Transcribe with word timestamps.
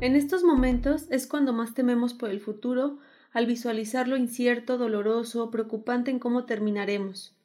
En 0.00 0.16
estos 0.16 0.44
momentos 0.44 1.04
es 1.10 1.26
cuando 1.26 1.52
más 1.52 1.74
tememos 1.74 2.14
por 2.14 2.30
el 2.30 2.40
futuro, 2.40 3.00
al 3.32 3.44
visualizar 3.44 4.08
lo 4.08 4.16
incierto, 4.16 4.78
doloroso, 4.78 5.50
preocupante 5.50 6.10
en 6.10 6.18
cómo 6.18 6.46
terminaremos, 6.46 7.36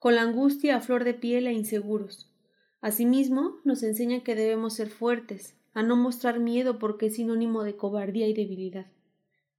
con 0.00 0.16
la 0.16 0.22
angustia 0.22 0.74
a 0.74 0.80
flor 0.80 1.04
de 1.04 1.14
piel 1.14 1.46
e 1.46 1.52
inseguros. 1.52 2.28
Asimismo, 2.80 3.58
nos 3.62 3.84
enseña 3.84 4.24
que 4.24 4.34
debemos 4.34 4.74
ser 4.74 4.88
fuertes, 4.88 5.54
a 5.72 5.84
no 5.84 5.94
mostrar 5.94 6.40
miedo 6.40 6.80
porque 6.80 7.06
es 7.06 7.14
sinónimo 7.14 7.62
de 7.62 7.76
cobardía 7.76 8.26
y 8.26 8.34
debilidad. 8.34 8.86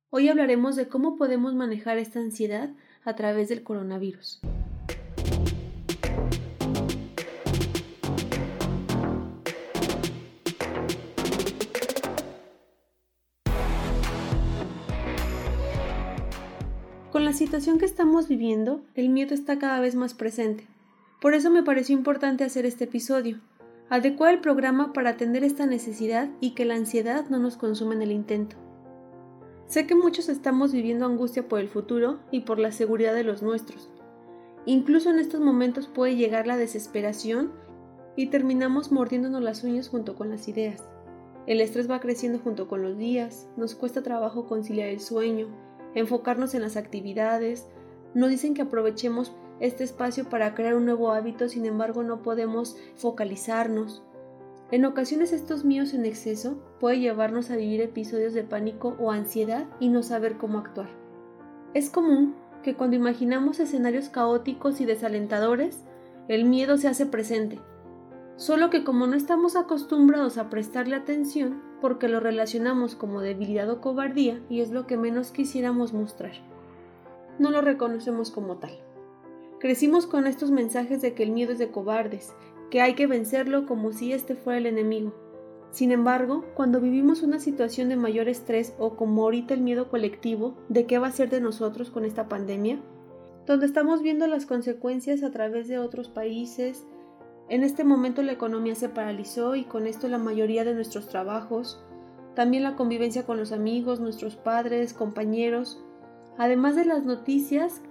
Hoy 0.09 0.27
hablaremos 0.27 0.75
de 0.75 0.89
cómo 0.89 1.15
podemos 1.15 1.55
manejar 1.55 1.99
esta 1.99 2.19
ansiedad 2.19 2.71
a 3.05 3.15
través 3.15 3.47
del 3.47 3.63
coronavirus. 3.63 4.41
Con 17.11 17.25
la 17.25 17.33
situación 17.33 17.77
que 17.77 17.83
estamos 17.83 18.29
viviendo, 18.29 18.85
el 18.95 19.09
miedo 19.09 19.33
está 19.33 19.59
cada 19.59 19.81
vez 19.81 19.95
más 19.95 20.13
presente. 20.13 20.65
Por 21.19 21.33
eso 21.33 21.49
me 21.49 21.61
pareció 21.61 21.93
importante 21.93 22.45
hacer 22.45 22.65
este 22.65 22.85
episodio, 22.85 23.41
adecuar 23.89 24.33
el 24.33 24.39
programa 24.39 24.93
para 24.93 25.09
atender 25.09 25.43
esta 25.43 25.65
necesidad 25.65 26.29
y 26.39 26.51
que 26.51 26.63
la 26.63 26.75
ansiedad 26.75 27.25
no 27.29 27.37
nos 27.37 27.57
consuma 27.57 27.95
en 27.95 28.01
el 28.01 28.13
intento. 28.13 28.55
Sé 29.67 29.85
que 29.87 29.93
muchos 29.93 30.29
estamos 30.29 30.71
viviendo 30.71 31.05
angustia 31.05 31.49
por 31.49 31.59
el 31.59 31.67
futuro 31.67 32.19
y 32.31 32.41
por 32.41 32.59
la 32.59 32.71
seguridad 32.71 33.13
de 33.13 33.25
los 33.25 33.41
nuestros. 33.41 33.89
Incluso 34.65 35.09
en 35.09 35.19
estos 35.19 35.41
momentos 35.41 35.89
puede 35.89 36.15
llegar 36.15 36.47
la 36.47 36.55
desesperación 36.55 37.51
y 38.15 38.27
terminamos 38.27 38.89
mordiéndonos 38.89 39.41
las 39.41 39.65
uñas 39.65 39.89
junto 39.89 40.15
con 40.15 40.29
las 40.29 40.47
ideas. 40.47 40.81
El 41.45 41.59
estrés 41.59 41.91
va 41.91 41.99
creciendo 41.99 42.39
junto 42.39 42.69
con 42.69 42.81
los 42.81 42.97
días, 42.97 43.49
nos 43.57 43.75
cuesta 43.75 44.01
trabajo 44.01 44.45
conciliar 44.45 44.87
el 44.87 45.01
sueño, 45.01 45.49
enfocarnos 45.95 46.53
en 46.53 46.61
las 46.61 46.77
actividades, 46.77 47.67
nos 48.13 48.29
dicen 48.29 48.53
que 48.53 48.61
aprovechemos 48.61 49.33
este 49.59 49.83
espacio 49.83 50.29
para 50.29 50.55
crear 50.55 50.75
un 50.75 50.85
nuevo 50.85 51.11
hábito, 51.11 51.47
sin 51.47 51.65
embargo 51.65 52.03
no 52.03 52.21
podemos 52.23 52.77
focalizarnos. 52.95 54.03
En 54.71 54.85
ocasiones 54.85 55.33
estos 55.33 55.65
míos 55.65 55.93
en 55.93 56.05
exceso 56.05 56.57
puede 56.79 56.99
llevarnos 56.99 57.51
a 57.51 57.57
vivir 57.57 57.81
episodios 57.81 58.33
de 58.33 58.43
pánico 58.43 58.95
o 58.99 59.11
ansiedad 59.11 59.67
y 59.79 59.89
no 59.89 60.01
saber 60.01 60.37
cómo 60.37 60.59
actuar. 60.59 60.89
Es 61.73 61.89
común 61.89 62.35
que 62.63 62.75
cuando 62.75 62.95
imaginamos 62.95 63.59
escenarios 63.59 64.09
caóticos 64.09 64.81
y 64.81 64.85
desalentadores, 64.85 65.83
el 66.27 66.45
miedo 66.45 66.77
se 66.77 66.87
hace 66.87 67.05
presente. 67.05 67.59
Solo 68.37 68.69
que 68.69 68.83
como 68.83 69.07
no 69.07 69.15
estamos 69.15 69.55
acostumbrados 69.55 70.37
a 70.37 70.49
prestarle 70.49 70.95
atención, 70.95 71.61
porque 71.81 72.07
lo 72.07 72.19
relacionamos 72.19 72.95
como 72.95 73.21
debilidad 73.21 73.69
o 73.69 73.81
cobardía 73.81 74.39
y 74.49 74.61
es 74.61 74.71
lo 74.71 74.87
que 74.87 74.97
menos 74.97 75.31
quisiéramos 75.31 75.91
mostrar, 75.91 76.33
no 77.39 77.49
lo 77.49 77.61
reconocemos 77.61 78.31
como 78.31 78.57
tal. 78.57 78.71
Crecimos 79.59 80.07
con 80.07 80.27
estos 80.27 80.51
mensajes 80.51 81.01
de 81.01 81.13
que 81.13 81.23
el 81.23 81.31
miedo 81.31 81.51
es 81.51 81.59
de 81.59 81.71
cobardes, 81.71 82.33
que 82.69 82.81
hay 82.81 82.95
que 82.95 83.07
vencerlo 83.07 83.65
como 83.65 83.91
si 83.91 84.13
este 84.13 84.35
fuera 84.35 84.59
el 84.59 84.65
enemigo. 84.65 85.13
Sin 85.71 85.91
embargo, 85.91 86.45
cuando 86.53 86.81
vivimos 86.81 87.23
una 87.23 87.39
situación 87.39 87.89
de 87.89 87.95
mayor 87.95 88.27
estrés 88.27 88.73
o 88.77 88.95
como 88.95 89.23
ahorita 89.23 89.53
el 89.53 89.61
miedo 89.61 89.89
colectivo 89.89 90.57
de 90.67 90.85
qué 90.85 90.99
va 90.99 91.07
a 91.07 91.11
ser 91.11 91.29
de 91.29 91.41
nosotros 91.41 91.89
con 91.89 92.05
esta 92.05 92.27
pandemia, 92.27 92.79
donde 93.45 93.65
estamos 93.65 94.01
viendo 94.01 94.27
las 94.27 94.45
consecuencias 94.45 95.23
a 95.23 95.31
través 95.31 95.67
de 95.67 95.79
otros 95.79 96.09
países, 96.09 96.85
en 97.51 97.65
este 97.65 97.83
momento 97.83 98.23
la 98.23 98.31
economía 98.31 98.75
se 98.75 98.87
paralizó 98.87 99.55
y 99.55 99.65
con 99.65 99.85
esto 99.85 100.07
la 100.07 100.17
mayoría 100.17 100.63
de 100.63 100.73
nuestros 100.73 101.09
trabajos, 101.09 101.83
también 102.33 102.63
la 102.63 102.77
convivencia 102.77 103.25
con 103.25 103.37
los 103.37 103.51
amigos, 103.51 103.99
nuestros 103.99 104.37
padres, 104.37 104.93
compañeros, 104.93 105.83
además 106.37 106.77
de 106.77 106.85
las 106.85 107.03
noticias 107.03 107.81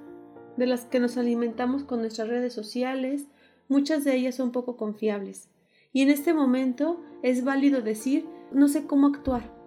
de 0.56 0.65
las 0.65 0.87
que 0.87 0.98
nos 0.98 1.19
alimentamos 1.19 1.84
con 1.84 2.00
nuestras 2.00 2.28
redes 2.28 2.54
sociales, 2.54 3.26
muchas 3.69 4.03
de 4.03 4.16
ellas 4.16 4.34
son 4.34 4.50
poco 4.50 4.78
confiables. 4.78 5.50
Y 5.92 6.00
en 6.00 6.09
este 6.09 6.32
momento 6.32 7.03
es 7.22 7.44
válido 7.44 7.82
decir, 7.82 8.27
no 8.53 8.66
sé 8.66 8.87
cómo 8.87 9.09
actuar. 9.09 9.59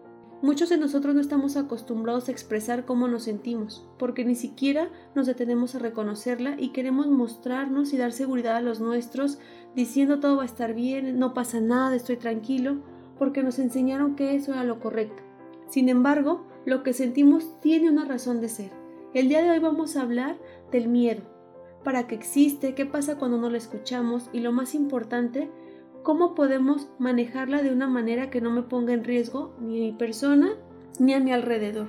Muchos 0.44 0.68
de 0.68 0.78
nosotros 0.78 1.16
no 1.16 1.22
estamos 1.22 1.56
acostumbrados 1.56 2.28
a 2.28 2.34
expresar 2.34 2.84
cómo 2.84 3.08
nos 3.08 3.24
sentimos, 3.24 3.88
porque 3.98 4.26
ni 4.26 4.36
siquiera 4.36 4.90
nos 5.16 5.26
detenemos 5.26 5.74
a 5.74 5.80
reconocerla 5.80 6.58
y 6.60 6.74
queremos 6.74 7.08
mostrarnos 7.08 7.94
y 7.94 7.98
dar 7.98 8.12
seguridad 8.12 8.58
a 8.58 8.62
los 8.62 8.82
nuestros, 8.82 9.40
diciendo 9.74 10.20
todo 10.20 10.36
va 10.36 10.44
a 10.44 10.48
estar 10.48 10.74
bien, 10.74 11.18
no 11.18 11.34
pasa 11.34 11.62
nada, 11.62 11.96
estoy 11.96 12.18
tranquilo, 12.18 12.82
porque 13.18 13.42
nos 13.42 13.58
enseñaron 13.58 14.18
que 14.18 14.36
eso 14.36 14.52
era 14.52 14.66
lo 14.66 14.82
correcto. 14.82 15.24
Sin 15.70 15.88
embargo, 15.88 16.46
lo 16.66 16.84
que 16.84 16.92
sentimos 16.92 17.62
tiene 17.62 17.90
una 17.90 18.04
razón 18.04 18.42
de 18.42 18.50
ser. 18.50 18.72
El 19.14 19.30
día 19.30 19.42
de 19.42 19.50
hoy 19.50 19.60
vamos 19.60 19.96
a 19.96 20.02
hablar 20.02 20.38
del 20.74 20.90
miedo, 20.90 21.22
para 21.86 22.06
qué 22.06 22.16
existe, 22.16 22.76
qué 22.76 22.86
pasa 22.86 23.18
cuando 23.18 23.38
no 23.38 23.50
lo 23.50 23.56
escuchamos 23.56 24.30
y 24.34 24.42
lo 24.42 24.52
más 24.52 24.76
importante, 24.76 25.50
cómo 26.04 26.36
podemos 26.36 26.90
manejarla 27.00 27.64
de 27.64 27.72
una 27.72 27.88
manera 27.88 28.30
que 28.30 28.42
no 28.42 28.52
me 28.52 28.62
ponga 28.62 28.94
en 28.94 29.04
riesgo 29.04 29.56
ni 29.60 29.78
a 29.78 29.92
mi 29.92 29.98
persona 29.98 30.52
ni 31.00 31.14
a 31.14 31.20
mi 31.20 31.32
alrededor. 31.32 31.88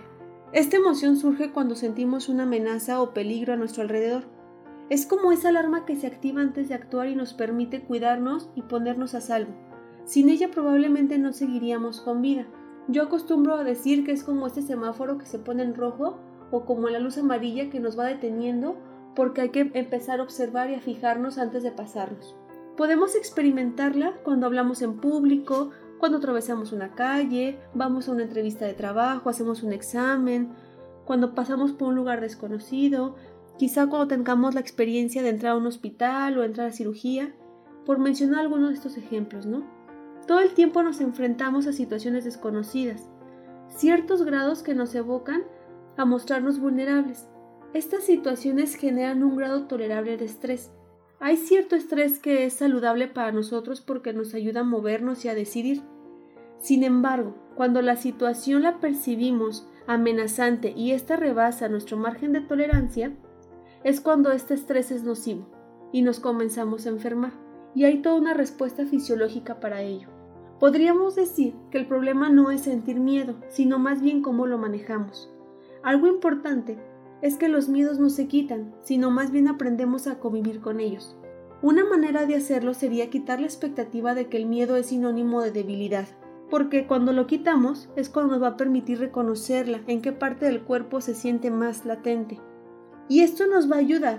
Esta 0.53 0.77
emoción 0.77 1.17
surge 1.17 1.51
cuando 1.51 1.75
sentimos 1.75 2.29
una 2.29 2.45
amenaza 2.45 3.03
o 3.03 3.13
peligro 3.13 3.53
a 3.53 3.57
nuestro 3.57 3.83
alrededor. 3.83 4.23
Es 4.89 5.05
como 5.05 5.33
esa 5.33 5.49
alarma 5.49 5.85
que 5.85 5.97
se 5.97 6.07
activa 6.07 6.41
antes 6.41 6.69
de 6.69 6.75
actuar 6.75 7.09
y 7.09 7.17
nos 7.17 7.35
permite 7.35 7.83
cuidarnos 7.83 8.49
y 8.55 8.63
ponernos 8.63 9.15
a 9.15 9.21
salvo. 9.21 9.53
Sin 10.05 10.29
ella 10.29 10.51
probablemente 10.51 11.19
no 11.19 11.33
seguiríamos 11.33 12.01
con 12.01 12.23
vida. 12.23 12.47
Yo 12.87 13.03
acostumbro 13.03 13.55
a 13.55 13.65
decir 13.65 14.05
que 14.05 14.13
es 14.13 14.23
como 14.23 14.47
este 14.47 14.63
semáforo 14.63 15.19
que 15.19 15.27
se 15.27 15.39
pone 15.39 15.63
en 15.63 15.75
rojo 15.75 16.19
o 16.51 16.65
como 16.67 16.89
la 16.89 17.01
luz 17.01 17.19
amarilla 17.19 17.71
que 17.71 17.81
nos 17.81 17.99
va 17.99 18.05
deteniendo 18.05 18.77
porque 19.17 19.41
hay 19.41 19.49
que 19.49 19.71
empezar 19.75 20.21
a 20.21 20.23
observar 20.23 20.71
y 20.71 20.75
a 20.75 20.81
fijarnos 20.81 21.39
antes 21.39 21.63
de 21.63 21.73
pasarnos. 21.73 22.37
Podemos 22.77 23.15
experimentarla 23.15 24.15
cuando 24.25 24.47
hablamos 24.47 24.83
en 24.83 24.97
público, 24.97 25.71
cuando 25.99 26.19
atravesamos 26.19 26.73
una 26.73 26.95
calle, 26.95 27.59
vamos 27.73 28.09
a 28.09 28.13
una 28.13 28.25
entrevista 28.25 28.67
de 28.67 28.75
trabajo, 28.75 29.31
hacemos 29.31 29.63
un 29.63 29.73
examen, 29.73 30.53
cuando 31.05 31.35
pasamos 31.35 31.73
por 31.73 31.89
un 31.89 31.95
lugar 31.95 32.21
desconocido, 32.21 33.15
quizá 33.59 33.87
cuando 33.87 34.09
tengamos 34.09 34.55
la 34.55 34.61
experiencia 34.61 35.23
de 35.23 35.29
entrar 35.29 35.53
a 35.53 35.57
un 35.57 35.67
hospital 35.67 36.37
o 36.37 36.45
entrar 36.45 36.69
a 36.69 36.73
cirugía, 36.73 37.35
por 37.87 37.99
mencionar 37.99 38.41
algunos 38.41 38.71
de 38.71 38.75
estos 38.75 38.97
ejemplos, 38.97 39.47
¿no? 39.47 39.65
Todo 40.27 40.41
el 40.41 40.55
tiempo 40.55 40.83
nos 40.83 41.01
enfrentamos 41.01 41.67
a 41.67 41.73
situaciones 41.73 42.25
desconocidas, 42.25 43.09
ciertos 43.69 44.25
grados 44.25 44.63
que 44.63 44.75
nos 44.75 44.95
evocan 44.95 45.45
a 45.97 46.05
mostrarnos 46.05 46.59
vulnerables. 46.59 47.29
Estas 47.73 48.05
situaciones 48.05 48.75
generan 48.75 49.23
un 49.23 49.37
grado 49.37 49.67
tolerable 49.67 50.17
de 50.17 50.25
estrés. 50.25 50.73
Hay 51.25 51.39
cierto 51.39 51.75
estrés 51.75 52.19
que 52.19 52.45
es 52.45 52.53
saludable 52.53 53.09
para 53.09 53.33
nosotros 53.33 53.81
porque 53.81 54.13
nos 54.13 54.35
ayuda 54.35 54.61
a 54.61 54.65
movernos 54.65 55.25
y 55.25 55.29
a 55.29 55.35
decidir. 55.35 55.81
Sin 56.59 56.85
embargo, 56.85 57.35
cuando 57.55 57.81
la 57.81 57.97
situación 57.97 58.63
la 58.63 58.79
percibimos 58.79 59.67
amenazante 59.87 60.75
y 60.77 60.91
ésta 60.91 61.17
rebasa 61.17 61.71
nuestro 61.71 61.97
margen 61.97 62.35
de 62.35 62.43
tolerancia, 62.43 63.17
es 63.85 64.03
cuando 64.03 64.33
este 64.33 64.53
estrés 64.53 64.91
es 64.91 65.03
nocivo 65.03 65.49
y 65.93 66.03
nos 66.03 66.21
comenzamos 66.21 66.85
a 66.85 66.91
enfermar. 66.91 67.33
Y 67.75 67.85
hay 67.85 68.03
toda 68.03 68.17
una 68.17 68.35
respuesta 68.35 68.85
fisiológica 68.85 69.61
para 69.61 69.81
ello. 69.81 70.09
Podríamos 70.61 71.17
decir 71.17 71.55
que 71.71 71.79
el 71.79 71.87
problema 71.87 72.29
no 72.29 72.51
es 72.51 72.61
sentir 72.61 73.01
miedo, 73.01 73.37
sino 73.49 73.79
más 73.79 74.03
bien 74.03 74.21
cómo 74.21 74.47
lo 74.47 74.59
manejamos. 74.59 75.33
Algo 75.83 76.07
importante 76.07 76.77
es 77.25 77.39
que 77.39 77.49
los 77.49 77.71
miedos 77.71 77.99
no 77.99 78.11
se 78.11 78.27
quitan, 78.27 78.75
sino 78.83 79.11
más 79.11 79.31
bien 79.31 79.49
aprendemos 79.49 80.07
a 80.07 80.19
convivir 80.19 80.61
con 80.61 80.79
ellos. 80.79 81.17
Una 81.63 81.83
manera 81.83 82.27
de 82.27 82.35
hacerlo 82.35 82.75
sería 82.75 83.09
quitar 83.09 83.41
la 83.41 83.47
expectativa 83.47 84.15
de 84.15 84.29
que 84.29 84.37
el 84.37 84.45
miedo 84.45 84.77
es 84.77 84.89
sinónimo 84.89 85.41
de 85.41 85.51
debilidad, 85.51 86.07
porque 86.51 86.87
cuando 86.87 87.15
lo 87.15 87.27
quitamos 87.27 87.89
es 87.97 88.11
cuando 88.11 88.35
nos 88.35 88.43
va 88.43 88.49
a 88.49 88.57
permitir 88.59 88.99
reconocerla, 88.99 89.81
en 89.87 90.03
qué 90.03 90.13
parte 90.13 90.45
del 90.45 90.65
cuerpo 90.65 91.01
se 91.01 91.15
siente 91.15 91.51
más 91.51 91.87
latente. 91.87 92.41
Y 93.09 93.21
esto 93.21 93.47
nos 93.47 93.73
va 93.73 93.77
a 93.77 93.79
ayudar 93.79 94.19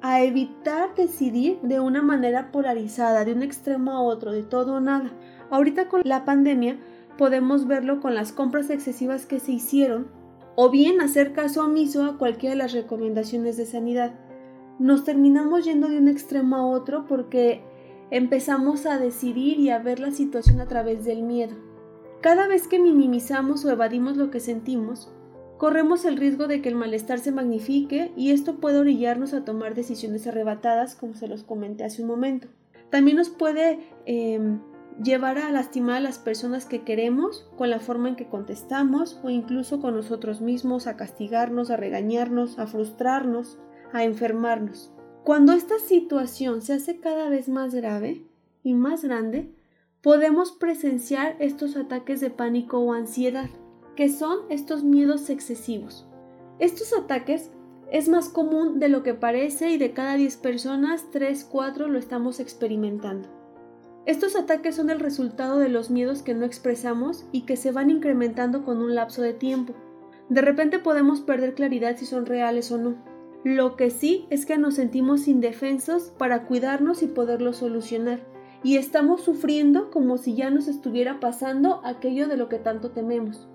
a 0.00 0.24
evitar 0.24 0.96
decidir 0.96 1.60
de 1.62 1.78
una 1.78 2.02
manera 2.02 2.50
polarizada, 2.50 3.24
de 3.24 3.34
un 3.34 3.44
extremo 3.44 3.92
a 3.92 4.02
otro, 4.02 4.32
de 4.32 4.42
todo 4.42 4.74
o 4.74 4.80
nada. 4.80 5.12
Ahorita 5.52 5.88
con 5.88 6.00
la 6.04 6.24
pandemia 6.24 6.76
podemos 7.16 7.68
verlo 7.68 8.00
con 8.00 8.16
las 8.16 8.32
compras 8.32 8.68
excesivas 8.68 9.26
que 9.26 9.38
se 9.38 9.52
hicieron 9.52 10.08
o 10.54 10.70
bien 10.70 11.00
hacer 11.00 11.32
caso 11.32 11.64
omiso 11.64 12.04
a 12.04 12.18
cualquiera 12.18 12.54
de 12.54 12.58
las 12.58 12.72
recomendaciones 12.72 13.56
de 13.56 13.66
sanidad. 13.66 14.14
Nos 14.78 15.04
terminamos 15.04 15.64
yendo 15.64 15.88
de 15.88 15.98
un 15.98 16.08
extremo 16.08 16.56
a 16.56 16.66
otro 16.66 17.06
porque 17.06 17.62
empezamos 18.10 18.86
a 18.86 18.98
decidir 18.98 19.58
y 19.58 19.70
a 19.70 19.78
ver 19.78 20.00
la 20.00 20.10
situación 20.10 20.60
a 20.60 20.68
través 20.68 21.04
del 21.04 21.22
miedo. 21.22 21.54
Cada 22.20 22.46
vez 22.46 22.68
que 22.68 22.78
minimizamos 22.78 23.64
o 23.64 23.70
evadimos 23.70 24.16
lo 24.16 24.30
que 24.30 24.40
sentimos, 24.40 25.12
corremos 25.58 26.04
el 26.04 26.16
riesgo 26.16 26.46
de 26.46 26.60
que 26.60 26.68
el 26.68 26.74
malestar 26.74 27.18
se 27.18 27.32
magnifique 27.32 28.12
y 28.16 28.30
esto 28.30 28.56
puede 28.56 28.78
orillarnos 28.78 29.32
a 29.32 29.44
tomar 29.44 29.74
decisiones 29.74 30.26
arrebatadas, 30.26 30.94
como 30.94 31.14
se 31.14 31.28
los 31.28 31.42
comenté 31.42 31.84
hace 31.84 32.02
un 32.02 32.08
momento. 32.08 32.48
También 32.90 33.16
nos 33.16 33.30
puede 33.30 33.78
em, 34.04 34.60
llevar 35.02 35.38
a 35.38 35.50
lastimar 35.50 35.96
a 35.96 36.00
las 36.00 36.18
personas 36.18 36.66
que 36.66 36.82
queremos 36.82 37.48
con 37.56 37.70
la 37.70 37.80
forma 37.80 38.08
en 38.08 38.16
que 38.16 38.28
contestamos 38.28 39.20
o 39.22 39.30
incluso 39.30 39.80
con 39.80 39.94
nosotros 39.94 40.40
mismos, 40.40 40.86
a 40.86 40.96
castigarnos, 40.96 41.70
a 41.70 41.76
regañarnos, 41.76 42.58
a 42.58 42.66
frustrarnos, 42.66 43.58
a 43.92 44.04
enfermarnos. 44.04 44.92
Cuando 45.24 45.52
esta 45.52 45.78
situación 45.78 46.62
se 46.62 46.74
hace 46.74 46.98
cada 46.98 47.28
vez 47.28 47.48
más 47.48 47.74
grave 47.74 48.26
y 48.64 48.74
más 48.74 49.04
grande, 49.04 49.54
podemos 50.02 50.52
presenciar 50.52 51.36
estos 51.38 51.76
ataques 51.76 52.20
de 52.20 52.30
pánico 52.30 52.80
o 52.80 52.92
ansiedad, 52.92 53.48
que 53.94 54.08
son 54.08 54.40
estos 54.50 54.82
miedos 54.82 55.30
excesivos. 55.30 56.08
Estos 56.58 56.92
ataques 56.92 57.50
es 57.90 58.08
más 58.08 58.28
común 58.28 58.80
de 58.80 58.88
lo 58.88 59.02
que 59.02 59.14
parece 59.14 59.70
y 59.70 59.78
de 59.78 59.92
cada 59.92 60.14
10 60.14 60.38
personas, 60.38 61.10
3, 61.12 61.44
4 61.44 61.88
lo 61.88 61.98
estamos 61.98 62.40
experimentando. 62.40 63.41
Estos 64.04 64.34
ataques 64.34 64.74
son 64.74 64.90
el 64.90 64.98
resultado 64.98 65.58
de 65.58 65.68
los 65.68 65.90
miedos 65.90 66.22
que 66.22 66.34
no 66.34 66.44
expresamos 66.44 67.24
y 67.30 67.42
que 67.42 67.56
se 67.56 67.70
van 67.70 67.88
incrementando 67.90 68.64
con 68.64 68.78
un 68.78 68.96
lapso 68.96 69.22
de 69.22 69.32
tiempo. 69.32 69.74
De 70.28 70.40
repente 70.40 70.80
podemos 70.80 71.20
perder 71.20 71.54
claridad 71.54 71.96
si 71.96 72.06
son 72.06 72.26
reales 72.26 72.72
o 72.72 72.78
no. 72.78 72.96
Lo 73.44 73.76
que 73.76 73.90
sí 73.90 74.26
es 74.30 74.44
que 74.44 74.58
nos 74.58 74.74
sentimos 74.74 75.28
indefensos 75.28 76.12
para 76.18 76.46
cuidarnos 76.46 77.02
y 77.02 77.06
poderlo 77.06 77.52
solucionar, 77.52 78.20
y 78.64 78.76
estamos 78.76 79.22
sufriendo 79.22 79.90
como 79.90 80.16
si 80.16 80.34
ya 80.34 80.50
nos 80.50 80.68
estuviera 80.68 81.20
pasando 81.20 81.80
aquello 81.84 82.28
de 82.28 82.36
lo 82.36 82.48
que 82.48 82.58
tanto 82.58 82.90
tememos. 82.90 83.48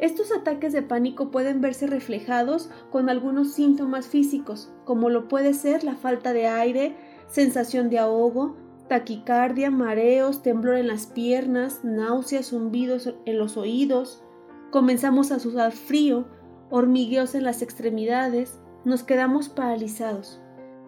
Estos 0.00 0.32
ataques 0.32 0.72
de 0.72 0.82
pánico 0.82 1.30
pueden 1.30 1.60
verse 1.60 1.86
reflejados 1.86 2.70
con 2.90 3.08
algunos 3.08 3.52
síntomas 3.52 4.08
físicos, 4.08 4.72
como 4.84 5.08
lo 5.08 5.28
puede 5.28 5.54
ser 5.54 5.84
la 5.84 5.94
falta 5.94 6.32
de 6.32 6.48
aire, 6.48 6.96
sensación 7.28 7.90
de 7.90 8.00
ahogo, 8.00 8.56
taquicardia, 8.88 9.70
mareos, 9.70 10.42
temblor 10.42 10.76
en 10.76 10.88
las 10.88 11.06
piernas, 11.06 11.80
náuseas, 11.84 12.48
zumbidos 12.48 13.14
en 13.24 13.38
los 13.38 13.56
oídos, 13.56 14.22
comenzamos 14.70 15.30
a 15.30 15.38
sudar 15.38 15.72
frío, 15.72 16.26
hormigueos 16.70 17.34
en 17.34 17.44
las 17.44 17.62
extremidades, 17.62 18.60
nos 18.84 19.02
quedamos 19.02 19.48
paralizados. 19.48 20.40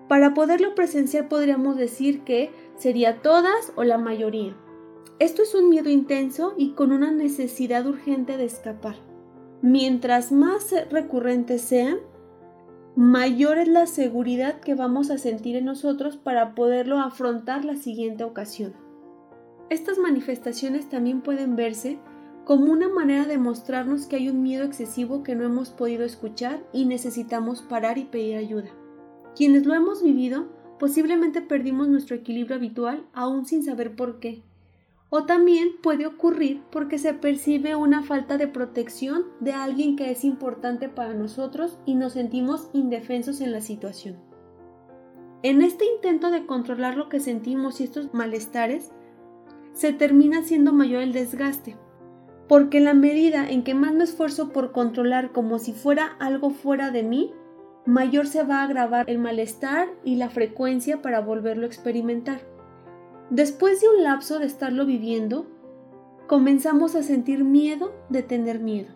Para 0.09 0.35
poderlo 0.35 0.75
presenciar 0.75 1.29
podríamos 1.29 1.77
decir 1.77 2.23
que 2.23 2.51
sería 2.77 3.23
todas 3.23 3.73
o 3.77 3.85
la 3.85 3.99
mayoría. 3.99 4.57
Esto 5.19 5.43
es 5.43 5.55
un 5.55 5.71
miedo 5.71 5.89
intenso 5.89 6.55
y 6.57 6.73
con 6.73 6.93
una 6.93 7.11
necesidad 7.11 7.87
urgente 7.87 8.37
de 8.37 8.45
escapar. 8.45 8.97
Mientras 9.63 10.31
más 10.31 10.75
recurrentes 10.91 11.63
sean, 11.63 11.99
mayor 12.97 13.59
es 13.59 13.69
la 13.69 13.87
seguridad 13.87 14.61
que 14.61 14.75
vamos 14.75 15.11
a 15.11 15.19
sentir 15.19 15.55
en 15.57 15.67
nosotros 15.67 16.17
para 16.17 16.55
poderlo 16.55 16.99
afrontar 16.99 17.67
la 17.67 17.77
siguiente 17.77 18.25
ocasión. 18.25 18.73
Estas 19.69 19.99
manifestaciones 19.99 20.89
también 20.89 21.21
pueden 21.21 21.57
verse 21.57 21.99
como 22.47 22.73
una 22.73 22.89
manera 22.89 23.27
de 23.27 23.37
mostrarnos 23.37 24.07
que 24.07 24.17
hay 24.17 24.31
un 24.31 24.43
miedo 24.43 24.65
excesivo 24.65 25.23
que 25.23 25.35
no 25.35 25.45
hemos 25.45 25.71
podido 25.71 26.05
escuchar 26.05 26.65
y 26.73 26.87
necesitamos 26.87 27.61
parar 27.61 27.99
y 27.99 28.05
pedir 28.05 28.37
ayuda. 28.37 28.71
Quienes 29.37 29.67
lo 29.67 29.75
hemos 29.75 30.03
vivido, 30.03 30.47
posiblemente 30.79 31.43
perdimos 31.43 31.89
nuestro 31.89 32.17
equilibrio 32.17 32.57
habitual 32.57 33.05
aún 33.13 33.45
sin 33.45 33.63
saber 33.63 33.95
por 33.95 34.21
qué, 34.21 34.43
o 35.17 35.25
también 35.25 35.71
puede 35.83 36.07
ocurrir 36.07 36.63
porque 36.71 36.99
se 36.99 37.15
percibe 37.15 37.75
una 37.75 38.03
falta 38.03 38.37
de 38.37 38.49
protección 38.49 39.25
de 39.41 39.53
alguien 39.53 39.97
que 39.97 40.11
es 40.11 40.25
importante 40.25 40.91
para 40.91 41.15
nosotros 41.15 41.79
y 41.87 41.95
nos 41.95 42.13
sentimos 42.13 42.69
indefensos 42.75 43.41
en 43.41 43.51
la 43.51 43.63
situación. 43.63 44.19
En 45.43 45.63
este 45.63 45.87
intento 45.87 46.31
de 46.31 46.45
controlar 46.45 46.99
lo 46.99 47.09
que 47.09 47.21
sentimos 47.21 47.81
y 47.81 47.85
estos 47.85 48.13
malestares, 48.13 48.93
se 49.73 49.95
termina 49.95 50.43
siendo 50.43 50.75
mayor 50.75 51.01
el 51.01 51.15
desgaste, 51.15 51.79
porque 52.47 52.81
la 52.81 52.93
medida 52.93 53.49
en 53.49 53.65
que 53.65 53.75
más 53.75 53.95
me 53.95 54.05
esfuerzo 54.05 54.51
por 54.51 54.71
controlar 54.71 55.33
como 55.33 55.59
si 55.59 55.73
fuera 55.73 56.15
algo 56.21 56.51
fuera 56.51 56.91
de 56.91 57.05
mí, 57.05 57.33
mayor 57.87 58.27
se 58.27 58.43
va 58.43 58.61
a 58.61 58.65
agravar 58.65 59.09
el 59.09 59.19
malestar 59.19 59.89
y 60.05 60.17
la 60.17 60.29
frecuencia 60.29 61.01
para 61.01 61.21
volverlo 61.21 61.63
a 61.63 61.69
experimentar. 61.69 62.56
Después 63.31 63.81
de 63.81 63.89
un 63.89 64.05
lapso 64.05 64.39
de 64.39 64.47
estarlo 64.47 64.87
viviendo, 64.87 65.47
comenzamos 66.29 66.95
a 66.95 67.03
sentir 67.03 67.43
miedo 67.43 67.93
de 68.09 68.23
tener 68.23 68.61
miedo. 68.61 68.95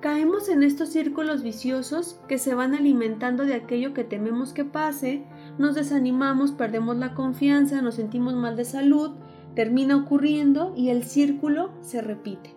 Caemos 0.00 0.48
en 0.48 0.62
estos 0.62 0.88
círculos 0.90 1.42
viciosos 1.42 2.18
que 2.26 2.38
se 2.38 2.54
van 2.54 2.74
alimentando 2.74 3.44
de 3.44 3.54
aquello 3.54 3.92
que 3.92 4.02
tememos 4.02 4.54
que 4.54 4.64
pase, 4.64 5.24
nos 5.58 5.74
desanimamos, 5.74 6.52
perdemos 6.52 6.96
la 6.96 7.14
confianza, 7.14 7.82
nos 7.82 7.96
sentimos 7.96 8.34
mal 8.34 8.56
de 8.56 8.64
salud, 8.64 9.12
termina 9.54 9.96
ocurriendo 9.96 10.72
y 10.74 10.88
el 10.88 11.04
círculo 11.04 11.70
se 11.80 12.00
repite. 12.00 12.54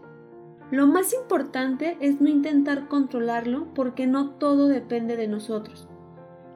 Lo 0.72 0.88
más 0.88 1.14
importante 1.14 1.98
es 2.00 2.22
no 2.22 2.30
intentar 2.30 2.88
controlarlo 2.88 3.74
porque 3.74 4.08
no 4.08 4.32
todo 4.32 4.68
depende 4.68 5.18
de 5.18 5.28
nosotros. 5.28 5.90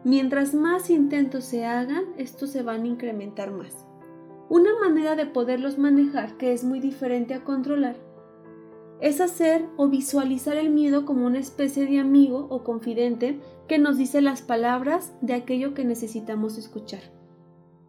Mientras 0.05 0.53
más 0.53 0.89
intentos 0.89 1.43
se 1.43 1.65
hagan, 1.65 2.05
estos 2.17 2.49
se 2.49 2.63
van 2.63 2.83
a 2.83 2.87
incrementar 2.87 3.51
más. 3.51 3.85
Una 4.51 4.77
manera 4.77 5.15
de 5.15 5.25
poderlos 5.25 5.77
manejar 5.77 6.35
que 6.35 6.51
es 6.51 6.65
muy 6.65 6.81
diferente 6.81 7.33
a 7.33 7.45
controlar 7.45 7.95
es 8.99 9.21
hacer 9.21 9.65
o 9.77 9.87
visualizar 9.87 10.57
el 10.57 10.71
miedo 10.71 11.05
como 11.05 11.25
una 11.25 11.39
especie 11.39 11.85
de 11.85 11.99
amigo 11.99 12.47
o 12.49 12.61
confidente 12.61 13.39
que 13.69 13.79
nos 13.79 13.97
dice 13.97 14.19
las 14.19 14.41
palabras 14.41 15.15
de 15.21 15.35
aquello 15.35 15.73
que 15.73 15.85
necesitamos 15.85 16.57
escuchar. 16.57 16.99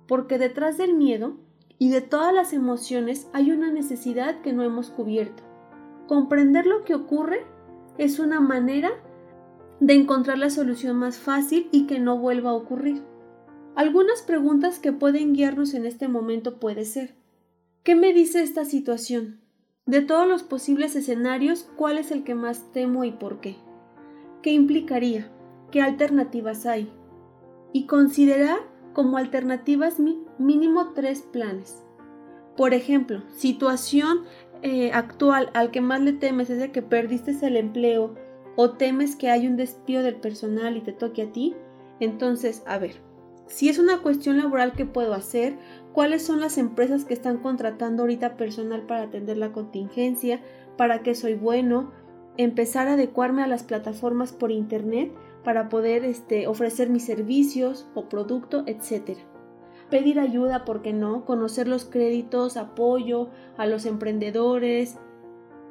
Porque 0.07 0.39
detrás 0.39 0.79
del 0.79 0.95
miedo 0.95 1.35
y 1.81 1.91
de 1.91 2.01
todas 2.01 2.33
las 2.33 2.53
emociones 2.53 3.29
hay 3.33 3.51
una 3.51 3.73
necesidad 3.73 4.41
que 4.41 4.53
no 4.53 4.63
hemos 4.63 4.89
cubierto. 4.89 5.43
Comprender 6.07 6.67
lo 6.67 6.85
que 6.85 6.95
ocurre 6.95 7.45
es 7.99 8.21
una 8.21 8.39
manera 8.39 8.93
de 9.81 9.95
encontrar 9.95 10.39
la 10.39 10.49
solución 10.49 10.95
más 10.95 11.19
fácil 11.19 11.69
y 11.73 11.89
que 11.89 11.99
no 11.99 12.19
vuelva 12.19 12.51
a 12.51 12.55
ocurrir. 12.55 13.03
Algunas 13.75 14.23
preguntas 14.23 14.79
que 14.79 14.93
pueden 14.93 15.33
guiarnos 15.33 15.75
en 15.75 15.87
este 15.87 16.09
momento 16.09 16.61
puede 16.61 16.85
ser 16.85 17.15
¿Qué 17.85 17.97
me 17.97 18.13
dice 18.13 18.45
esta 18.45 18.65
situación? 18.65 19.41
De 19.87 20.03
todos 20.03 20.29
los 20.29 20.45
posibles 20.45 20.95
escenarios, 20.95 21.69
¿cuál 21.77 21.99
es 21.99 22.13
el 22.13 22.23
que 22.23 22.37
más 22.37 22.71
temo 22.73 23.03
y 23.03 23.11
por 23.11 23.41
qué? 23.41 23.57
¿Qué 24.41 24.53
implicaría? 24.53 25.29
¿Qué 25.73 25.83
alternativas 25.83 26.65
hay? 26.65 26.89
Y 27.73 27.87
considerar 27.87 28.61
como 28.93 29.17
alternativas 29.17 29.97
mínimo 30.39 30.93
tres 30.95 31.23
planes. 31.23 31.83
Por 32.57 32.73
ejemplo, 32.73 33.25
situación 33.31 34.27
eh, 34.63 34.93
actual 34.93 35.51
al 35.55 35.73
que 35.73 35.81
más 35.81 36.01
le 36.03 36.13
temes 36.13 36.51
es 36.51 36.61
de 36.61 36.71
que 36.71 36.83
perdiste 36.83 37.35
el 37.45 37.57
empleo 37.57 38.15
o 38.55 38.71
temes 38.71 39.17
que 39.17 39.29
hay 39.29 39.49
un 39.49 39.57
despido 39.57 40.05
del 40.05 40.21
personal 40.21 40.77
y 40.77 40.83
te 40.83 40.93
toque 40.93 41.23
a 41.23 41.33
ti. 41.33 41.57
Entonces, 41.99 42.63
a 42.65 42.79
ver, 42.79 43.01
si 43.53 43.69
es 43.69 43.79
una 43.79 43.99
cuestión 43.99 44.39
laboral, 44.39 44.73
¿qué 44.73 44.87
puedo 44.87 45.13
hacer? 45.13 45.59
¿Cuáles 45.93 46.25
son 46.25 46.41
las 46.41 46.57
empresas 46.57 47.05
que 47.05 47.13
están 47.13 47.37
contratando 47.37 48.03
ahorita 48.03 48.39
personal 48.39 48.87
para 48.87 49.03
atender 49.03 49.37
la 49.37 49.53
contingencia? 49.53 50.41
¿Para 50.79 51.03
qué 51.03 51.15
soy 51.15 51.35
bueno? 51.35 51.93
Empezar 52.39 52.89
a 52.89 52.95
adecuarme 52.95 53.43
a 53.43 53.47
las 53.47 53.63
plataformas 53.63 54.33
por 54.33 54.53
internet 54.53 55.13
para 55.45 55.69
poder 55.69 56.07
este, 56.07 56.47
ofrecer 56.47 56.89
mis 56.89 57.05
servicios 57.05 57.91
o 57.95 58.09
producto, 58.09 58.65
etc. 58.67 59.19
Pedir 59.91 60.19
ayuda, 60.19 60.65
¿por 60.65 60.81
qué 60.81 60.95
no? 60.95 61.27
Conocer 61.27 61.69
los 61.69 61.85
créditos, 61.85 62.57
apoyo 62.57 63.29
a 63.59 63.67
los 63.67 63.85
emprendedores 63.85 64.97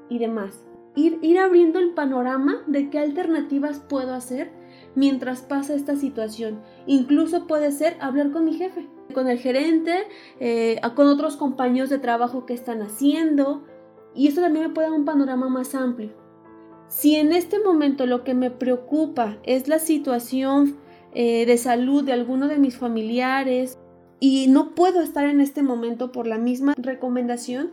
y 0.08 0.20
demás. 0.20 0.64
Ir, 0.96 1.18
ir 1.24 1.40
abriendo 1.40 1.80
el 1.80 1.96
panorama 1.96 2.62
de 2.68 2.92
qué 2.92 3.00
alternativas 3.00 3.80
puedo 3.80 4.14
hacer 4.14 4.61
mientras 4.96 5.42
pasa 5.42 5.74
esta 5.74 5.96
situación. 5.96 6.62
Incluso 6.86 7.48
puede 7.48 7.72
ser 7.72 7.98
hablar 8.00 8.32
con 8.32 8.46
mi 8.46 8.54
jefe, 8.54 8.88
con 9.14 9.28
el 9.28 9.40
gerente, 9.40 9.94
eh, 10.40 10.80
con 10.96 11.08
otros 11.08 11.38
compañeros 11.38 11.90
de 11.90 12.00
trabajo 12.00 12.46
que 12.46 12.54
están 12.54 12.82
haciendo. 12.82 13.64
Y 14.16 14.28
esto 14.28 14.42
también 14.42 14.68
me 14.68 14.74
puede 14.74 14.90
dar 14.90 14.98
un 14.98 15.06
panorama 15.06 15.50
más 15.50 15.76
amplio. 15.76 16.12
Si 16.88 17.16
en 17.16 17.32
este 17.32 17.60
momento 17.60 18.06
lo 18.06 18.26
que 18.26 18.34
me 18.34 18.52
preocupa 18.52 19.38
es 19.44 19.70
la 19.70 19.80
situación 19.80 20.76
eh, 21.14 21.46
de 21.46 21.58
salud 21.58 22.04
de 22.04 22.12
alguno 22.12 22.50
de 22.50 22.58
mis 22.58 22.78
familiares 22.78 23.78
y 24.20 24.48
no 24.48 24.76
puedo 24.76 25.02
estar 25.02 25.26
en 25.26 25.40
este 25.40 25.64
momento 25.64 26.12
por 26.12 26.28
la 26.28 26.38
misma 26.38 26.74
recomendación, 26.78 27.72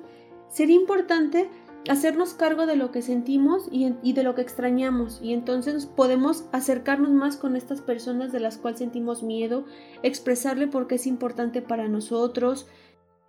sería 0.48 0.76
importante 0.76 1.48
hacernos 1.88 2.34
cargo 2.34 2.66
de 2.66 2.76
lo 2.76 2.90
que 2.90 3.02
sentimos 3.02 3.68
y, 3.70 4.12
de 4.12 4.22
lo 4.22 4.34
que 4.34 4.42
extrañamos 4.42 5.20
y 5.22 5.32
entonces 5.32 5.86
podemos 5.86 6.44
acercarnos 6.52 7.10
más 7.10 7.36
con 7.36 7.56
estas 7.56 7.80
personas 7.80 8.32
de 8.32 8.40
las 8.40 8.58
cuales 8.58 8.78
sentimos 8.78 9.22
miedo, 9.22 9.64
expresarle 10.02 10.66
por 10.66 10.86
qué 10.86 10.96
es 10.96 11.06
importante 11.06 11.62
para 11.62 11.88
nosotros, 11.88 12.66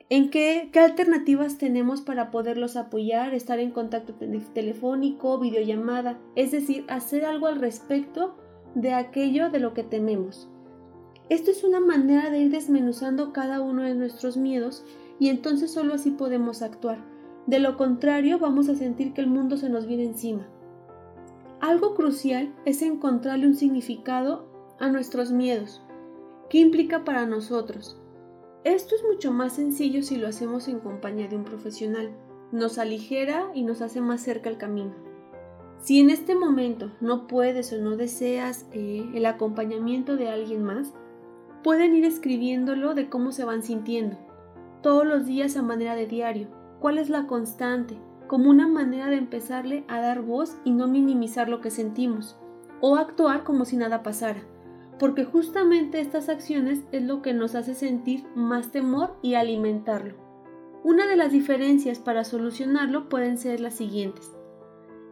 en 0.09 0.29
qué, 0.29 0.69
qué 0.71 0.79
alternativas 0.79 1.57
tenemos 1.57 2.01
para 2.01 2.31
poderlos 2.31 2.75
apoyar, 2.75 3.33
estar 3.33 3.59
en 3.59 3.71
contacto 3.71 4.15
telefónico, 4.53 5.39
videollamada, 5.39 6.19
es 6.35 6.51
decir, 6.51 6.85
hacer 6.89 7.25
algo 7.25 7.47
al 7.47 7.59
respecto 7.59 8.35
de 8.75 8.93
aquello 8.93 9.49
de 9.49 9.59
lo 9.59 9.73
que 9.73 9.83
tememos. 9.83 10.49
Esto 11.29 11.51
es 11.51 11.63
una 11.63 11.79
manera 11.79 12.31
de 12.31 12.39
ir 12.39 12.51
desmenuzando 12.51 13.33
cada 13.33 13.61
uno 13.61 13.83
de 13.83 13.93
nuestros 13.93 14.35
miedos 14.35 14.83
y 15.19 15.29
entonces 15.29 15.71
solo 15.71 15.93
así 15.93 16.09
podemos 16.09 16.63
actuar. 16.63 17.18
De 17.49 17.57
lo 17.57 17.77
contrario, 17.77 18.37
vamos 18.37 18.69
a 18.69 18.75
sentir 18.75 19.11
que 19.11 19.21
el 19.21 19.27
mundo 19.27 19.57
se 19.57 19.69
nos 19.69 19.87
viene 19.87 20.03
encima. 20.03 20.47
Algo 21.59 21.95
crucial 21.95 22.53
es 22.63 22.83
encontrarle 22.83 23.47
un 23.47 23.55
significado 23.55 24.45
a 24.77 24.87
nuestros 24.89 25.31
miedos. 25.31 25.81
¿Qué 26.51 26.59
implica 26.59 27.03
para 27.03 27.25
nosotros? 27.25 27.99
Esto 28.65 28.93
es 28.93 29.03
mucho 29.03 29.31
más 29.31 29.53
sencillo 29.53 30.03
si 30.03 30.17
lo 30.17 30.27
hacemos 30.27 30.67
en 30.67 30.79
compañía 30.79 31.27
de 31.27 31.37
un 31.37 31.43
profesional. 31.43 32.11
Nos 32.51 32.77
aligera 32.77 33.49
y 33.55 33.63
nos 33.63 33.81
hace 33.81 33.99
más 33.99 34.21
cerca 34.21 34.51
el 34.51 34.59
camino. 34.59 34.93
Si 35.79 35.99
en 35.99 36.11
este 36.11 36.35
momento 36.35 36.91
no 37.01 37.25
puedes 37.25 37.73
o 37.73 37.79
no 37.79 37.97
deseas 37.97 38.67
eh, 38.73 39.09
el 39.15 39.25
acompañamiento 39.25 40.17
de 40.17 40.29
alguien 40.29 40.63
más, 40.63 40.93
pueden 41.63 41.95
ir 41.95 42.05
escribiéndolo 42.05 42.93
de 42.93 43.09
cómo 43.09 43.31
se 43.31 43.43
van 43.43 43.63
sintiendo, 43.63 44.19
todos 44.83 45.03
los 45.03 45.25
días 45.25 45.57
a 45.57 45.63
manera 45.63 45.95
de 45.95 46.05
diario, 46.05 46.58
cuál 46.79 46.97
es 46.97 47.09
la 47.09 47.27
constante, 47.27 47.97
como 48.27 48.49
una 48.49 48.67
manera 48.67 49.07
de 49.07 49.17
empezarle 49.17 49.85
a 49.87 49.99
dar 49.99 50.21
voz 50.21 50.57
y 50.63 50.71
no 50.71 50.87
minimizar 50.87 51.49
lo 51.49 51.61
que 51.61 51.71
sentimos, 51.71 52.37
o 52.81 52.95
actuar 52.95 53.43
como 53.43 53.65
si 53.65 53.77
nada 53.77 54.03
pasara, 54.03 54.41
porque 54.99 55.25
justamente 55.25 56.01
estas 56.01 56.29
acciones 56.29 56.83
es 56.91 57.03
lo 57.03 57.21
que 57.21 57.33
nos 57.33 57.55
hace 57.55 57.73
sentir 57.73 58.25
más 58.35 58.71
temor 58.71 59.17
y 59.21 59.33
alimentarlo. 59.33 60.15
Una 60.83 61.07
de 61.07 61.15
las 61.15 61.31
diferencias 61.31 61.99
para 61.99 62.23
solucionarlo 62.23 63.09
pueden 63.09 63.37
ser 63.37 63.59
las 63.59 63.75
siguientes 63.75 64.31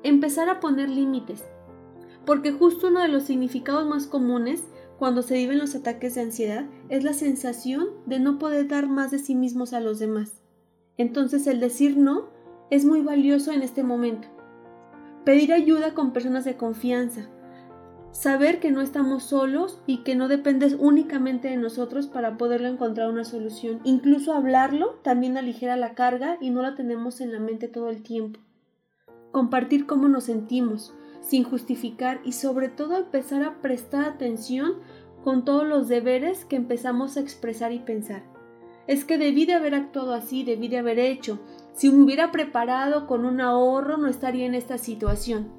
empezar 0.03 0.49
a 0.49 0.59
poner 0.59 0.89
límites, 0.89 1.43
porque 2.25 2.51
justo 2.51 2.87
uno 2.87 3.01
de 3.01 3.07
los 3.07 3.23
significados 3.23 3.87
más 3.87 4.07
comunes 4.07 4.63
cuando 4.99 5.21
se 5.21 5.35
viven 5.35 5.59
los 5.59 5.75
ataques 5.75 6.15
de 6.15 6.21
ansiedad 6.21 6.65
es 6.89 7.03
la 7.03 7.13
sensación 7.13 7.87
de 8.05 8.19
no 8.19 8.39
poder 8.39 8.67
dar 8.67 8.87
más 8.87 9.11
de 9.11 9.19
sí 9.19 9.35
mismos 9.35 9.73
a 9.73 9.79
los 9.79 9.99
demás. 9.99 10.41
Entonces 10.97 11.47
el 11.47 11.59
decir 11.59 11.97
no 11.97 12.29
es 12.69 12.85
muy 12.85 13.01
valioso 13.01 13.51
en 13.51 13.61
este 13.61 13.83
momento. 13.83 14.27
Pedir 15.23 15.53
ayuda 15.53 15.93
con 15.93 16.13
personas 16.13 16.45
de 16.45 16.57
confianza. 16.57 17.29
Saber 18.11 18.59
que 18.59 18.71
no 18.71 18.81
estamos 18.81 19.23
solos 19.23 19.81
y 19.85 20.03
que 20.03 20.15
no 20.15 20.27
dependes 20.27 20.75
únicamente 20.79 21.49
de 21.49 21.57
nosotros 21.57 22.07
para 22.07 22.37
poderlo 22.37 22.67
encontrar 22.67 23.09
una 23.09 23.25
solución. 23.25 23.79
Incluso 23.83 24.33
hablarlo 24.33 24.99
también 25.03 25.37
aligera 25.37 25.75
la 25.75 25.93
carga 25.93 26.37
y 26.41 26.49
no 26.49 26.61
la 26.61 26.75
tenemos 26.75 27.21
en 27.21 27.33
la 27.33 27.39
mente 27.39 27.67
todo 27.67 27.89
el 27.89 28.01
tiempo 28.01 28.39
compartir 29.37 29.85
cómo 29.85 30.07
nos 30.07 30.23
sentimos, 30.25 30.95
sin 31.21 31.43
justificar 31.43 32.21
y 32.23 32.31
sobre 32.31 32.69
todo 32.69 32.97
empezar 32.97 33.43
a 33.43 33.61
prestar 33.61 34.05
atención 34.05 34.75
con 35.23 35.45
todos 35.45 35.63
los 35.63 35.87
deberes 35.87 36.43
que 36.45 36.55
empezamos 36.55 37.17
a 37.17 37.19
expresar 37.19 37.71
y 37.71 37.77
pensar. 37.77 38.23
Es 38.87 39.03
que 39.03 39.17
debí 39.17 39.45
de 39.45 39.53
haber 39.53 39.75
actuado 39.75 40.13
así, 40.13 40.43
debí 40.43 40.69
de 40.69 40.77
haber 40.77 40.97
hecho. 40.97 41.39
Si 41.73 41.91
me 41.91 42.03
hubiera 42.03 42.31
preparado 42.31 43.05
con 43.05 43.25
un 43.25 43.41
ahorro 43.41 43.97
no 43.97 44.07
estaría 44.07 44.45
en 44.45 44.55
esta 44.55 44.77
situación. 44.77 45.51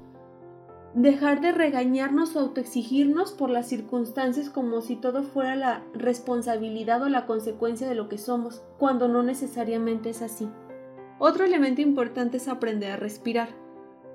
Dejar 0.95 1.39
de 1.39 1.51
regañarnos 1.51 2.35
o 2.35 2.39
autoexigirnos 2.39 3.31
por 3.31 3.51
las 3.51 3.67
circunstancias 3.67 4.49
como 4.49 4.81
si 4.81 4.95
todo 4.95 5.21
fuera 5.21 5.55
la 5.55 5.83
responsabilidad 5.93 7.03
o 7.03 7.09
la 7.09 7.27
consecuencia 7.27 7.87
de 7.87 7.93
lo 7.93 8.09
que 8.09 8.17
somos, 8.17 8.63
cuando 8.79 9.07
no 9.07 9.21
necesariamente 9.21 10.09
es 10.09 10.23
así. 10.23 10.49
Otro 11.19 11.45
elemento 11.45 11.81
importante 11.81 12.37
es 12.37 12.47
aprender 12.47 12.91
a 12.91 12.97
respirar. 12.97 13.49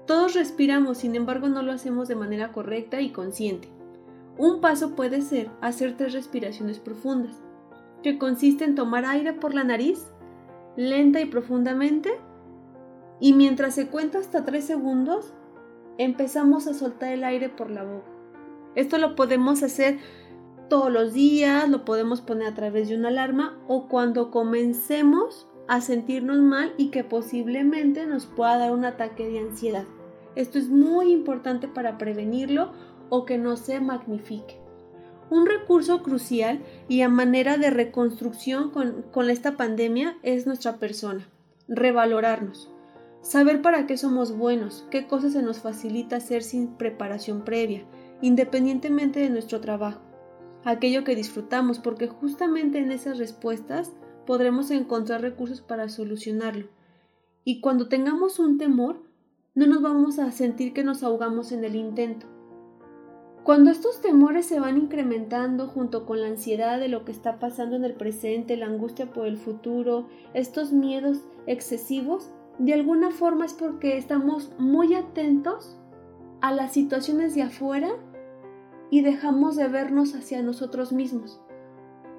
Todos 0.07 0.35
respiramos, 0.35 0.99
sin 0.99 1.15
embargo 1.15 1.49
no 1.49 1.63
lo 1.63 1.71
hacemos 1.71 2.09
de 2.09 2.17
manera 2.17 2.51
correcta 2.51 3.01
y 3.01 3.11
consciente. 3.11 3.69
Un 4.37 4.61
paso 4.61 4.97
puede 4.97 5.23
ser 5.23 5.51
hacer 5.61 5.97
tres 5.97 6.13
respiraciones 6.13 6.81
profundas, 6.81 7.41
que 8.05 8.19
consiste 8.19 8.65
en 8.65 8.75
tomar 8.75 9.07
aire 9.07 9.33
por 9.33 9.55
la 9.55 9.65
nariz, 9.65 10.13
lenta 10.77 11.23
y 11.23 11.25
profundamente, 11.25 12.13
y 13.19 13.33
mientras 13.33 13.75
se 13.75 13.89
cuenta 13.89 14.19
hasta 14.19 14.45
tres 14.45 14.67
segundos, 14.67 15.33
empezamos 15.97 16.67
a 16.67 16.75
soltar 16.75 17.13
el 17.13 17.25
aire 17.25 17.49
por 17.49 17.71
la 17.71 17.83
boca. 17.83 18.11
Esto 18.75 18.99
lo 18.99 19.15
podemos 19.15 19.63
hacer 19.63 19.99
todos 20.69 20.93
los 20.93 21.15
días, 21.15 21.67
lo 21.71 21.87
podemos 21.87 22.21
poner 22.21 22.49
a 22.49 22.55
través 22.55 22.91
de 22.91 22.97
una 22.97 23.09
alarma 23.09 23.59
o 23.69 23.89
cuando 23.89 24.31
comencemos 24.31 25.49
a 25.67 25.81
sentirnos 25.81 26.41
mal 26.41 26.75
y 26.77 26.91
que 26.91 27.05
posiblemente 27.05 28.05
nos 28.07 28.27
pueda 28.27 28.59
dar 28.59 28.73
un 28.73 28.85
ataque 28.85 29.27
de 29.27 29.39
ansiedad. 29.39 29.85
Esto 30.37 30.59
es 30.59 30.69
muy 30.69 31.11
importante 31.11 31.69
para 31.69 31.97
prevenirlo 31.97 32.73
o 33.09 33.25
que 33.25 33.39
no 33.39 33.57
se 33.57 33.81
magnifique. 33.81 34.64
Un 35.31 35.47
recurso 35.47 36.03
crucial 36.03 36.61
y 36.89 37.01
a 37.01 37.09
manera 37.09 37.57
de 37.57 37.71
reconstrucción 37.71 38.71
con, 38.71 39.31
esta 39.31 39.57
pandemia 39.57 40.17
es 40.23 40.47
nuestra 40.47 40.77
persona, 40.77 41.27
revalorarnos, 41.67 42.71
saber 43.23 43.63
para 43.63 43.87
qué 43.87 43.97
somos 43.97 44.37
buenos, 44.37 44.87
qué 44.91 45.07
cosas 45.07 45.33
se 45.33 45.43
nos 45.43 45.61
facilita 45.61 46.17
hacer 46.17 46.43
sin 46.43 46.77
preparación 46.77 47.45
previa, 47.45 47.85
independientemente 48.21 49.21
de 49.21 49.31
nuestro 49.31 49.61
trabajo, 49.61 50.03
aquello 50.65 51.05
que 51.05 51.17
disfrutamos, 51.17 51.79
porque 51.79 52.07
justamente 52.07 52.79
en 52.79 52.93
esas 52.93 53.19
respuestas 53.19 53.93
podremos 54.27 54.71
encontrar 54.71 55.23
recursos 55.23 55.63
para 55.63 55.89
solucionarlo. 55.89 56.69
Y 57.45 57.61
cuando 57.61 57.89
tengamos 57.89 58.39
un 58.39 58.59
temor, 58.59 59.03
no 59.55 59.67
nos 59.67 59.83
vamos 59.83 60.19
a 60.19 60.33
sentir 60.33 60.73
que 60.73 60.85
nos 60.85 61.03
ahogamos 61.03 61.53
en 61.53 61.65
el 61.65 61.77
intento. 61.77 62.27
Cuando 63.45 63.71
estos 63.71 64.01
temores 64.01 64.47
se 64.47 64.59
van 64.59 64.79
incrementando 64.79 65.69
junto 65.69 66.07
con 66.07 66.21
la 66.21 66.29
ansiedad 66.29 66.81
de 66.81 66.89
lo 66.89 67.05
que 67.05 67.13
está 67.13 67.39
pasando 67.39 67.77
en 67.77 67.85
el 67.85 67.95
presente, 67.95 68.57
la 68.57 68.67
angustia 68.67 69.13
por 69.13 69.27
el 69.27 69.37
futuro, 69.37 70.09
estos 70.33 70.73
miedos 70.73 71.21
excesivos, 71.47 72.33
de 72.59 72.75
alguna 72.75 73.11
forma 73.11 73.45
es 73.45 73.53
porque 73.53 73.99
estamos 73.99 74.51
muy 74.59 74.95
atentos 74.95 75.79
a 76.41 76.53
las 76.53 76.73
situaciones 76.73 77.35
de 77.35 77.43
afuera 77.43 77.91
y 78.91 79.03
dejamos 79.03 79.57
de 79.57 79.69
vernos 79.69 80.15
hacia 80.15 80.43
nosotros 80.43 80.93
mismos 80.93 81.41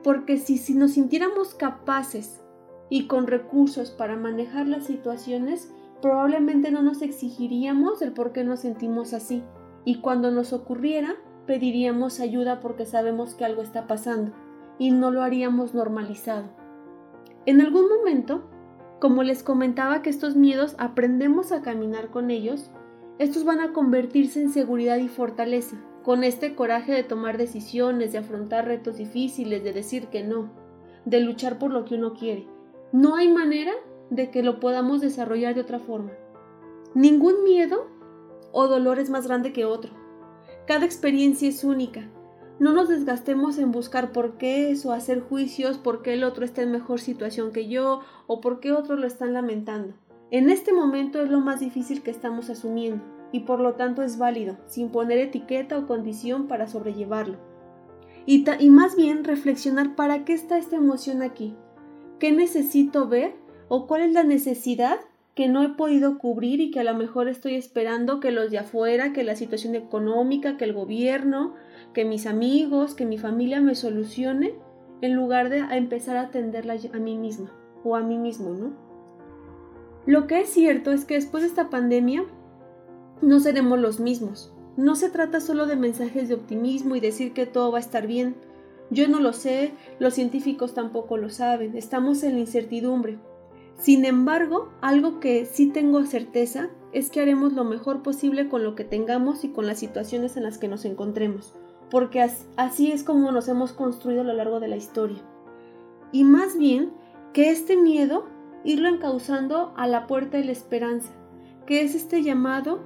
porque 0.06 0.38
si, 0.38 0.60
si 0.60 0.76
nos 0.76 0.92
sintiéramos 0.92 1.56
capaces 1.56 2.40
y 2.92 3.08
con 3.08 3.26
recursos 3.26 3.90
para 3.90 4.16
manejar 4.16 4.68
las 4.68 4.84
situaciones, 4.84 5.74
probablemente 6.00 6.70
no 6.70 6.84
nos 6.84 7.02
exigiríamos 7.02 8.04
el 8.04 8.14
por 8.14 8.32
qué 8.32 8.44
nos 8.44 8.60
sentimos 8.60 9.16
así. 9.16 9.42
Y 9.86 10.02
cuando 10.02 10.32
nos 10.32 10.52
ocurriera, 10.52 11.16
pediríamos 11.46 12.20
ayuda 12.20 12.60
porque 12.60 12.86
sabemos 12.86 13.36
que 13.36 13.46
algo 13.46 13.62
está 13.62 13.88
pasando 13.88 14.34
y 14.78 14.92
no 14.92 15.12
lo 15.12 15.22
haríamos 15.22 15.74
normalizado. 15.74 16.50
En 17.46 17.62
algún 17.62 17.88
momento, 17.88 18.50
como 19.00 19.24
les 19.24 19.44
comentaba 19.44 20.02
que 20.02 20.10
estos 20.10 20.36
miedos 20.36 20.76
aprendemos 20.80 21.52
a 21.52 21.62
caminar 21.62 22.10
con 22.10 22.32
ellos, 22.32 22.72
estos 23.20 23.46
van 23.46 23.60
a 23.60 23.72
convertirse 23.72 24.42
en 24.42 24.50
seguridad 24.50 24.98
y 24.98 25.08
fortaleza, 25.08 25.78
con 26.04 26.24
este 26.24 26.56
coraje 26.56 26.92
de 26.92 27.04
tomar 27.04 27.38
decisiones, 27.38 28.12
de 28.12 28.18
afrontar 28.18 28.66
retos 28.66 28.98
difíciles, 28.98 29.64
de 29.64 29.74
decir 29.74 30.08
que 30.08 30.24
no, 30.24 30.52
de 31.06 31.20
luchar 31.20 31.60
por 31.60 31.72
lo 31.72 31.86
que 31.86 31.96
uno 31.96 32.14
quiere. 32.14 32.48
No 32.92 33.16
hay 33.16 33.32
manera 33.32 33.74
de 34.10 34.32
que 34.32 34.44
lo 34.44 34.60
podamos 34.60 35.02
desarrollar 35.02 35.56
de 35.56 35.62
otra 35.62 35.80
forma. 35.80 36.12
Ningún 36.94 37.44
miedo 37.44 37.88
o 38.58 38.70
dolor 38.70 39.00
es 39.00 39.10
más 39.10 39.28
grande 39.28 39.52
que 39.52 39.66
otro. 39.66 39.92
Cada 40.66 40.86
experiencia 40.86 41.50
es 41.50 41.66
única. 41.66 42.10
No 42.58 42.72
nos 42.72 42.88
desgastemos 42.88 43.58
en 43.58 43.74
buscar 43.74 44.14
por 44.14 44.38
qué 44.38 44.74
o 44.86 44.94
hacer 44.94 45.20
juicios 45.20 45.78
por 45.78 46.02
qué 46.02 46.14
el 46.14 46.24
otro 46.24 46.46
está 46.46 46.62
en 46.62 46.72
mejor 46.72 47.02
situación 47.02 47.52
que 47.52 47.68
yo 47.68 48.00
o 48.28 48.40
por 48.40 48.62
qué 48.62 48.72
otros 48.72 48.98
lo 48.98 49.08
están 49.08 49.34
lamentando. 49.34 49.94
En 50.32 50.50
este 50.50 50.72
momento 50.72 51.22
es 51.22 51.30
lo 51.30 51.42
más 51.42 51.60
difícil 51.60 52.02
que 52.02 52.12
estamos 52.12 52.50
asumiendo 52.50 53.04
y 53.34 53.42
por 53.42 53.60
lo 53.60 53.74
tanto 53.74 54.04
es 54.04 54.18
válido, 54.18 54.56
sin 54.68 54.90
poner 54.90 55.18
etiqueta 55.18 55.78
o 55.78 55.86
condición 55.86 56.48
para 56.48 56.70
sobrellevarlo. 56.70 57.38
Y, 58.26 58.46
y 58.60 58.70
más 58.70 58.96
bien 58.96 59.26
reflexionar 59.26 59.96
para 59.98 60.24
qué 60.24 60.32
está 60.32 60.58
esta 60.58 60.78
emoción 60.78 61.24
aquí, 61.24 61.58
qué 62.20 62.32
necesito 62.32 63.10
ver 63.10 63.36
o 63.68 63.86
cuál 63.86 64.04
es 64.04 64.14
la 64.14 64.24
necesidad 64.24 65.00
que 65.36 65.50
no 65.50 65.62
he 65.64 65.70
podido 65.70 66.18
cubrir 66.18 66.62
y 66.62 66.72
que 66.72 66.80
a 66.80 66.86
lo 66.86 66.96
mejor 66.96 67.28
estoy 67.28 67.56
esperando 67.56 68.22
que 68.22 68.32
los 68.32 68.52
de 68.52 68.58
afuera, 68.58 69.12
que 69.12 69.26
la 69.26 69.36
situación 69.36 69.76
económica, 69.76 70.56
que 70.56 70.64
el 70.64 70.74
gobierno, 70.74 71.54
que 71.94 72.06
mis 72.06 72.26
amigos, 72.26 72.96
que 72.96 73.06
mi 73.06 73.18
familia 73.18 73.60
me 73.60 73.76
solucione, 73.76 74.56
en 75.02 75.14
lugar 75.14 75.50
de 75.50 75.60
empezar 75.60 76.16
a 76.16 76.22
atenderla 76.22 76.78
a 76.94 77.00
mí 77.00 77.18
misma 77.18 77.52
o 77.84 77.98
a 77.98 78.02
mí 78.02 78.18
mismo, 78.18 78.52
¿no? 78.52 78.74
Lo 80.06 80.26
que 80.26 80.40
es 80.40 80.50
cierto 80.50 80.92
es 80.92 81.04
que 81.04 81.16
después 81.16 81.44
de 81.44 81.50
esta 81.50 81.70
pandemia 81.70 82.24
no 83.22 83.40
seremos 83.42 83.78
los 83.78 84.00
mismos. 84.00 84.54
No 84.78 84.96
se 84.96 85.10
trata 85.10 85.42
solo 85.42 85.66
de 85.66 85.76
mensajes 85.76 86.30
de 86.30 86.36
optimismo 86.36 86.96
y 86.96 87.02
decir 87.02 87.34
que 87.34 87.46
todo 87.46 87.72
va 87.72 87.80
a 87.80 87.82
estar 87.82 88.08
bien. 88.08 88.36
Yo 88.90 89.08
no 89.08 89.20
lo 89.20 89.34
sé, 89.34 89.74
los 90.00 90.14
científicos 90.14 90.74
tampoco 90.74 91.18
lo 91.18 91.30
saben, 91.30 91.76
estamos 91.76 92.24
en 92.24 92.34
la 92.34 92.40
incertidumbre. 92.40 93.18
Sin 93.78 94.06
embargo, 94.06 94.70
algo 94.82 95.20
que 95.20 95.46
sí 95.46 95.68
tengo 95.68 96.04
certeza 96.06 96.70
es 96.94 97.10
que 97.10 97.22
haremos 97.22 97.54
lo 97.54 97.66
mejor 97.66 98.02
posible 98.02 98.48
con 98.48 98.64
lo 98.64 98.76
que 98.76 98.86
tengamos 98.86 99.44
y 99.44 99.50
con 99.50 99.68
las 99.68 99.80
situaciones 99.80 100.38
en 100.38 100.44
las 100.44 100.58
que 100.58 100.70
nos 100.70 100.86
encontremos, 100.86 101.54
porque 101.92 102.26
así 102.56 102.92
es 102.92 103.04
como 103.04 103.32
nos 103.32 103.50
hemos 103.50 103.74
construido 103.74 104.22
a 104.22 104.26
lo 104.26 104.34
largo 104.34 104.60
de 104.60 104.70
la 104.70 104.78
historia. 104.78 105.22
Y 106.12 106.24
más 106.24 106.58
bien, 106.58 106.94
que 107.34 107.52
este 107.52 107.76
miedo 107.76 108.26
irlo 108.64 108.88
encauzando 108.88 109.74
a 109.76 109.88
la 109.88 110.08
puerta 110.08 110.38
de 110.38 110.46
la 110.46 110.54
esperanza, 110.54 111.12
que 111.66 111.82
es 111.82 111.96
este 111.96 112.24
llamado 112.24 112.80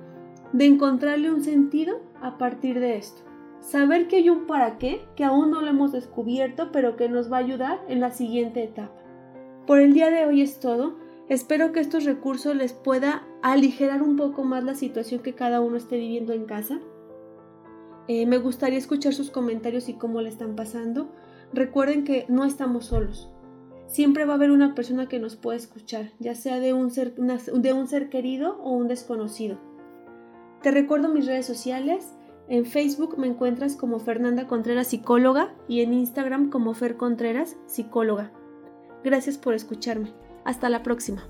de 0.53 0.65
encontrarle 0.65 1.31
un 1.31 1.43
sentido 1.43 2.01
a 2.21 2.37
partir 2.37 2.79
de 2.79 2.97
esto. 2.97 3.21
Saber 3.59 4.07
que 4.07 4.17
hay 4.17 4.29
un 4.29 4.47
para 4.47 4.77
qué 4.77 5.05
que 5.15 5.23
aún 5.23 5.51
no 5.51 5.61
lo 5.61 5.67
hemos 5.67 5.91
descubierto, 5.91 6.71
pero 6.71 6.95
que 6.95 7.09
nos 7.09 7.31
va 7.31 7.37
a 7.37 7.41
ayudar 7.41 7.79
en 7.87 7.99
la 7.99 8.11
siguiente 8.11 8.63
etapa. 8.63 8.99
Por 9.69 9.79
el 9.79 9.93
día 9.93 10.09
de 10.09 10.25
hoy 10.25 10.41
es 10.41 10.59
todo. 10.59 10.95
Espero 11.27 11.71
que 11.71 11.79
estos 11.79 12.03
recursos 12.03 12.55
les 12.55 12.73
pueda 12.73 13.27
aligerar 13.43 14.01
un 14.01 14.15
poco 14.15 14.43
más 14.43 14.63
la 14.63 14.73
situación 14.73 15.21
que 15.21 15.35
cada 15.35 15.61
uno 15.61 15.77
esté 15.77 15.97
viviendo 15.97 16.33
en 16.33 16.45
casa. 16.45 16.79
Eh, 18.07 18.25
me 18.25 18.39
gustaría 18.39 18.79
escuchar 18.79 19.13
sus 19.13 19.29
comentarios 19.29 19.87
y 19.87 19.93
cómo 19.93 20.21
le 20.21 20.29
están 20.29 20.55
pasando. 20.55 21.11
Recuerden 21.53 22.03
que 22.03 22.25
no 22.29 22.45
estamos 22.45 22.85
solos. 22.85 23.29
Siempre 23.85 24.25
va 24.25 24.33
a 24.33 24.35
haber 24.37 24.49
una 24.49 24.73
persona 24.73 25.07
que 25.07 25.19
nos 25.19 25.35
puede 25.35 25.59
escuchar, 25.59 26.13
ya 26.17 26.33
sea 26.33 26.59
de 26.59 26.73
un 26.73 26.89
ser, 26.89 27.13
de 27.13 27.73
un 27.73 27.87
ser 27.87 28.09
querido 28.09 28.59
o 28.63 28.71
un 28.71 28.87
desconocido. 28.87 29.59
Te 30.63 30.71
recuerdo 30.71 31.09
mis 31.09 31.27
redes 31.27 31.45
sociales. 31.45 32.11
En 32.47 32.65
Facebook 32.65 33.19
me 33.19 33.27
encuentras 33.27 33.75
como 33.75 33.99
Fernanda 33.99 34.47
Contreras 34.47 34.87
Psicóloga 34.87 35.53
y 35.67 35.81
en 35.81 35.93
Instagram 35.93 36.49
como 36.49 36.73
Fer 36.73 36.97
Contreras 36.97 37.55
Psicóloga. 37.67 38.31
Gracias 39.03 39.37
por 39.37 39.53
escucharme. 39.53 40.13
Hasta 40.45 40.69
la 40.69 40.83
próxima. 40.83 41.27